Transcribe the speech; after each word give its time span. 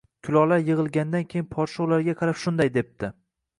Kulollar 0.27 0.63
yig‘ilgandan 0.69 1.27
keyin 1.35 1.47
podsho 1.53 1.87
ularga 1.89 2.19
qarab 2.25 2.43
shunday 2.47 2.75
debdi 2.81 3.15